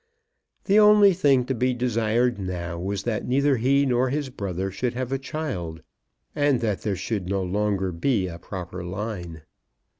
[0.65, 4.95] The only thing to be desired now was that neither he nor his brother should
[4.95, 5.83] have a child,
[6.35, 9.43] and that there should no longer be a proper line.